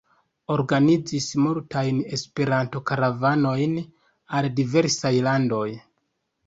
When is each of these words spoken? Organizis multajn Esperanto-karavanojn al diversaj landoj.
Organizis 0.53 1.27
multajn 1.43 1.99
Esperanto-karavanojn 2.19 3.77
al 4.41 4.51
diversaj 4.63 5.15
landoj. 5.31 5.67